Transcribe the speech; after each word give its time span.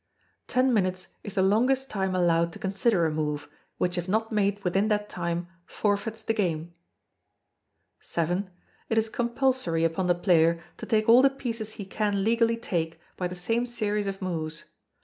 Ten 0.47 0.73
minutes 0.73 1.09
is 1.23 1.35
the 1.35 1.43
longest 1.43 1.91
time 1.91 2.15
allowed 2.15 2.51
to 2.53 2.57
consider 2.57 3.05
a 3.05 3.11
move, 3.11 3.47
which 3.77 3.99
if 3.99 4.09
not 4.09 4.31
made 4.31 4.63
within 4.63 4.87
that 4.87 5.09
time, 5.09 5.47
forfeits 5.67 6.23
the 6.23 6.33
game. 6.33 6.73
vii. 8.01 8.47
It 8.89 8.97
is 8.97 9.09
compulsory 9.09 9.83
upon 9.83 10.07
the 10.07 10.15
player 10.15 10.59
to 10.77 10.87
take 10.87 11.07
all 11.07 11.21
the 11.21 11.29
pieces 11.29 11.73
he 11.73 11.85
can 11.85 12.23
legally 12.23 12.57
take 12.57 12.99
by 13.15 13.27
the 13.27 13.35
same 13.35 13.67
series 13.67 14.07
of 14.07 14.23
moves. 14.23 14.63